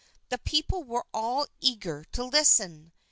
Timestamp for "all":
1.13-1.45